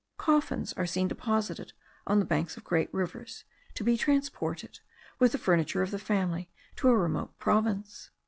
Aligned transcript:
Coffins 0.17 0.73
are 0.73 0.87
seen 0.87 1.07
deposited 1.07 1.73
on 2.07 2.17
the 2.17 2.25
banks 2.25 2.57
of 2.57 2.63
great 2.63 2.91
rivers, 2.91 3.43
to 3.75 3.83
be 3.83 3.97
transported, 3.99 4.79
with 5.19 5.31
the 5.31 5.37
furniture 5.37 5.83
of 5.83 5.91
the 5.91 5.99
family, 5.99 6.49
to 6.77 6.89
a 6.89 6.97
remote 6.97 7.37
province. 7.37 8.09